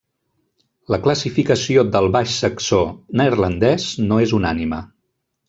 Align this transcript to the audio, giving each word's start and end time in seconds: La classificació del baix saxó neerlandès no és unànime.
La 0.93 0.97
classificació 1.03 1.83
del 1.97 2.09
baix 2.15 2.33
saxó 2.45 2.81
neerlandès 3.21 3.87
no 4.09 4.19
és 4.27 4.35
unànime. 4.41 4.83